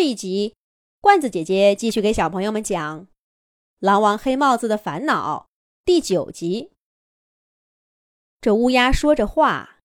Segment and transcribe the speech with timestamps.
[0.00, 0.56] 这一集，
[1.02, 3.02] 罐子姐姐继续给小朋友们讲
[3.80, 5.50] 《狼王黑帽子的烦恼》
[5.84, 6.72] 第九集。
[8.40, 9.80] 这乌鸦说着话，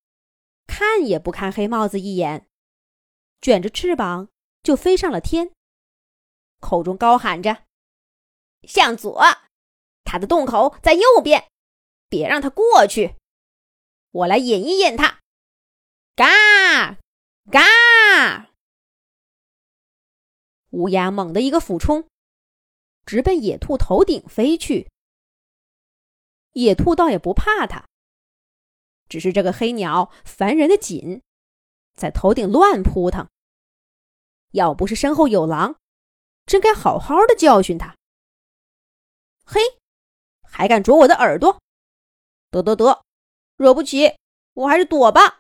[0.68, 2.48] 看也不看黑帽子一眼，
[3.42, 4.30] 卷着翅膀
[4.64, 5.52] 就飞上了天，
[6.62, 7.66] 口中高喊着
[8.64, 9.22] ：“向左，
[10.06, 11.50] 他的洞口在右边，
[12.08, 13.16] 别让他过去，
[14.12, 15.20] 我来引一引他。”
[16.16, 17.00] 嘎，
[17.52, 18.52] 嘎！
[20.76, 22.06] 乌鸦猛地一个俯冲，
[23.06, 24.92] 直奔野兔头顶飞去。
[26.52, 27.86] 野兔倒也不怕它，
[29.08, 31.22] 只是这个黑鸟烦人的紧，
[31.94, 33.26] 在头顶乱扑腾。
[34.52, 35.78] 要不是身后有狼，
[36.46, 37.96] 真该好好的教训它。
[39.46, 39.62] 嘿，
[40.44, 41.62] 还敢啄我的耳朵？
[42.52, 43.02] 得得得，
[43.56, 44.18] 惹不起，
[44.54, 45.40] 我还是躲吧。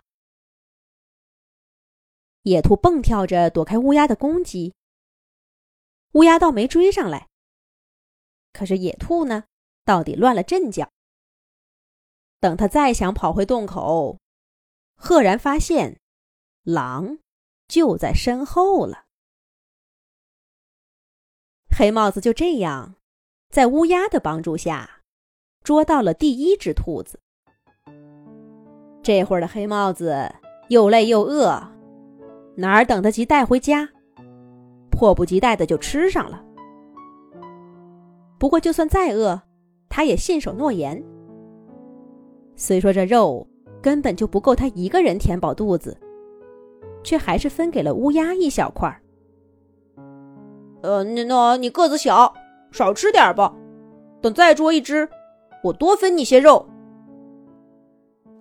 [2.43, 4.73] 野兔蹦跳着躲开乌鸦的攻击。
[6.15, 7.27] 乌鸦倒没追上来，
[8.53, 9.43] 可是野兔呢，
[9.83, 10.89] 到底乱了阵脚。
[12.39, 14.17] 等他再想跑回洞口，
[14.95, 15.99] 赫然发现
[16.63, 17.19] 狼
[17.67, 19.03] 就在身后了。
[21.77, 22.95] 黑帽子就这样，
[23.49, 25.01] 在乌鸦的帮助下，
[25.63, 27.19] 捉到了第一只兔子。
[29.03, 30.33] 这会儿的黑帽子
[30.69, 31.73] 又累又饿，
[32.55, 33.91] 哪儿等得及带回家？
[34.95, 36.41] 迫不及待的就吃上了。
[38.39, 39.41] 不过，就算再饿，
[39.89, 41.03] 他也信守诺言。
[42.55, 43.45] 虽说这肉
[43.81, 45.97] 根本就不够他一个人填饱肚子，
[47.03, 49.01] 却还是分给了乌鸦一小块儿。
[50.81, 52.33] 呃，那那你个子小，
[52.71, 53.53] 少吃点吧。
[54.21, 55.07] 等再捉一只，
[55.63, 56.65] 我多分你些肉。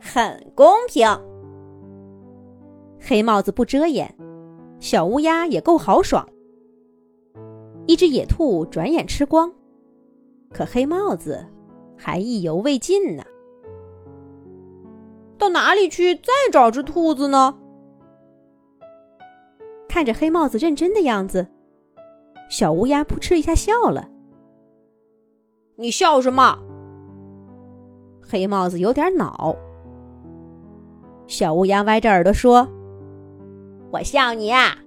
[0.01, 1.07] 很公平。
[3.01, 4.15] 黑帽子不遮掩，
[4.79, 6.27] 小乌鸦也够豪爽。
[7.87, 9.53] 一只野兔转眼吃光，
[10.51, 11.47] 可黑帽子
[11.97, 13.23] 还意犹未尽呢。
[15.37, 17.59] 到哪里去再找只兔子呢？
[19.89, 21.47] 看着黑帽子认真的样子，
[22.49, 24.09] 小乌鸦扑哧一下笑了。
[25.77, 26.59] 你笑什么？
[28.23, 29.55] 黑帽子有点恼。
[31.27, 32.67] 小乌鸦歪着耳朵说
[33.93, 34.79] ：“我笑你啊，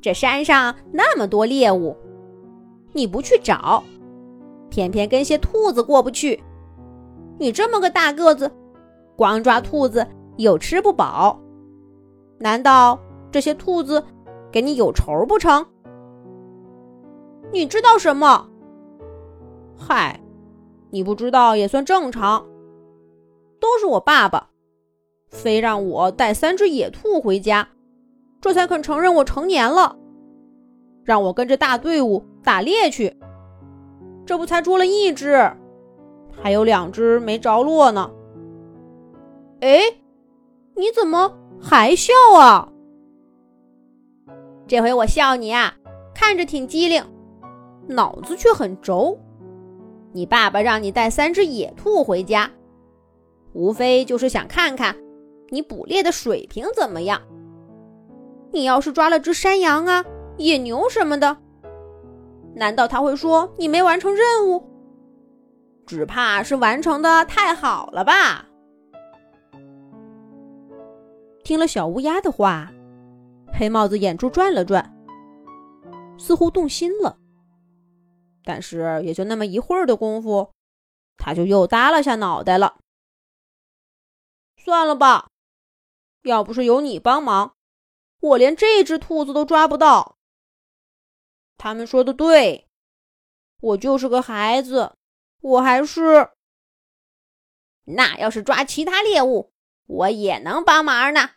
[0.00, 1.96] 这山上那么多猎物。”
[2.94, 3.82] 你不去找，
[4.70, 6.42] 偏偏跟些兔子过不去。
[7.38, 8.50] 你这么个大个子，
[9.16, 10.06] 光抓兔子
[10.36, 11.38] 又吃不饱，
[12.38, 12.98] 难道
[13.30, 14.02] 这些兔子
[14.52, 15.66] 给你有仇不成？
[17.52, 18.48] 你知道什么？
[19.76, 20.20] 嗨，
[20.90, 22.46] 你不知道也算正常。
[23.60, 24.50] 都是我爸爸，
[25.28, 27.66] 非让我带三只野兔回家，
[28.40, 29.96] 这才肯承认我成年了。
[31.04, 33.16] 让我跟着大队伍打猎去，
[34.26, 35.52] 这不才捉了一只，
[36.42, 38.10] 还有两只没着落呢。
[39.60, 39.80] 哎，
[40.74, 42.68] 你怎么还笑啊？
[44.66, 45.74] 这回我笑你啊，
[46.14, 47.04] 看着挺机灵，
[47.86, 49.18] 脑子却很轴。
[50.12, 52.50] 你爸爸让你带三只野兔回家，
[53.52, 54.96] 无非就是想看看
[55.50, 57.20] 你捕猎的水平怎么样。
[58.52, 60.04] 你要是抓了只山羊啊？
[60.36, 61.36] 野牛什么的，
[62.54, 64.70] 难道他会说你没完成任务？
[65.86, 68.46] 只怕是完成的太好了吧？
[71.44, 72.72] 听了小乌鸦的话，
[73.52, 74.96] 黑帽子眼珠转了转，
[76.18, 77.18] 似乎动心了。
[78.42, 80.50] 但是也就那么一会儿的功夫，
[81.16, 82.76] 他就又耷拉下脑袋了。
[84.56, 85.28] 算了吧，
[86.22, 87.54] 要不是有你帮忙，
[88.20, 90.16] 我连这只兔子都抓不到。
[91.56, 92.68] 他们说的对，
[93.60, 94.96] 我就是个孩子，
[95.40, 96.30] 我还是……
[97.84, 99.52] 那要是抓其他猎物，
[99.86, 101.36] 我也能帮忙呢。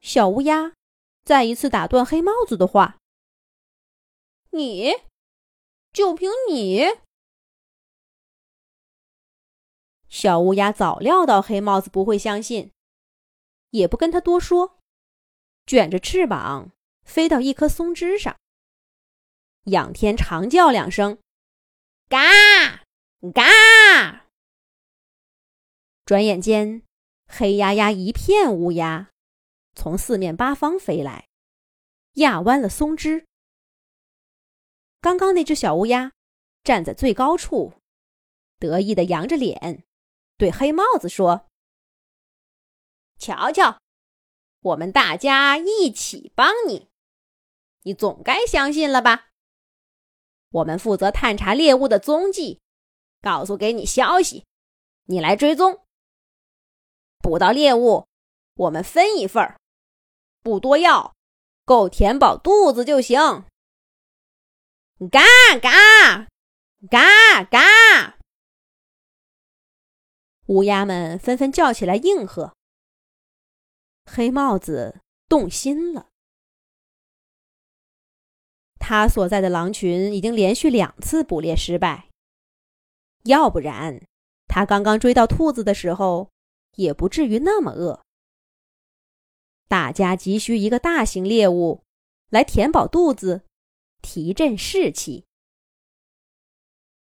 [0.00, 0.74] 小乌鸦
[1.24, 2.98] 再一次打断黑帽子的话
[4.50, 4.92] ：“你，
[5.92, 6.82] 就凭你？”
[10.08, 12.72] 小乌鸦早料到黑帽子不会相信，
[13.70, 14.78] 也不跟他多说，
[15.66, 16.70] 卷着翅膀。
[17.04, 18.36] 飞到一棵松枝上，
[19.64, 21.18] 仰天长叫两声
[22.08, 22.18] ，“嘎
[23.32, 24.26] 嘎！”
[26.04, 26.82] 转眼间，
[27.26, 29.10] 黑压压一片乌鸦
[29.74, 31.28] 从四面八方飞来，
[32.14, 33.26] 压弯了松枝。
[35.00, 36.12] 刚刚那只小乌鸦
[36.62, 37.74] 站在最高处，
[38.58, 39.84] 得意的扬着脸，
[40.36, 41.48] 对黑帽子说
[43.18, 43.80] ：“瞧瞧，
[44.60, 46.88] 我们大家一起帮你。”
[47.84, 49.28] 你总该相信了吧？
[50.50, 52.60] 我们负责探查猎物的踪迹，
[53.20, 54.44] 告诉给你消息，
[55.04, 55.84] 你来追踪。
[57.18, 58.06] 捕到猎物，
[58.54, 59.58] 我们分一份儿，
[60.42, 61.14] 不多要，
[61.64, 63.18] 够填饱肚子就行。
[65.10, 65.20] 嘎
[65.60, 66.28] 嘎
[66.88, 68.18] 嘎嘎！
[70.46, 72.54] 乌鸦们纷纷叫起来应和。
[74.04, 76.10] 黑帽子动心了。
[78.86, 82.10] 他所在的狼群已经连续两次捕猎失败，
[83.22, 84.04] 要不然
[84.46, 86.30] 他刚刚追到兔子的时候，
[86.76, 88.04] 也不至于那么饿。
[89.68, 91.82] 大家急需一个大型猎物
[92.28, 93.46] 来填饱肚子，
[94.02, 95.24] 提振士气。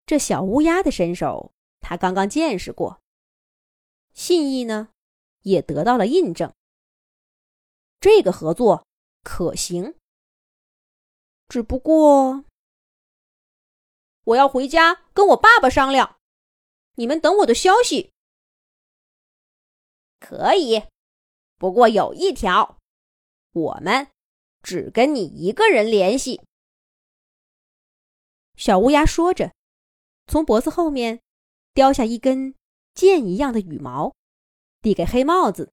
[0.04, 3.00] 这小乌鸦的身手，他刚刚见识过，
[4.12, 4.90] 信义呢，
[5.44, 6.52] 也得到了印证。
[7.98, 8.86] 这个合作
[9.22, 9.94] 可行。
[11.50, 12.44] 只不过，
[14.22, 16.16] 我要回家跟我爸爸商量。
[16.94, 18.12] 你们等我的消息。
[20.20, 20.84] 可以，
[21.58, 22.78] 不过有一条，
[23.50, 24.12] 我们
[24.62, 26.40] 只跟你一个人联系。
[28.54, 29.52] 小乌鸦说着，
[30.28, 31.20] 从脖子后面
[31.74, 32.54] 叼下一根
[32.94, 34.14] 剑一样的羽毛，
[34.80, 35.72] 递给黑帽子，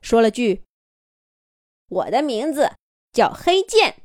[0.00, 0.64] 说了句
[1.86, 2.72] ：“我的名字
[3.12, 4.01] 叫黑剑。”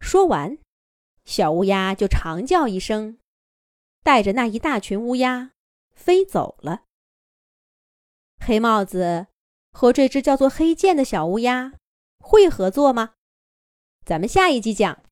[0.00, 0.58] 说完，
[1.24, 3.18] 小乌鸦就长叫一声，
[4.02, 5.52] 带着那一大群乌鸦
[5.94, 6.84] 飞走了。
[8.44, 9.28] 黑帽子
[9.70, 11.74] 和这只叫做黑剑的小乌鸦
[12.18, 13.14] 会合作吗？
[14.04, 15.02] 咱们下一集讲。